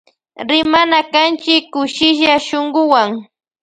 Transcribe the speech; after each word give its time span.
Rimana 0.49 0.97
kanchi 1.13 1.55
kushilla 1.71 2.35
shunkuwan. 2.47 3.09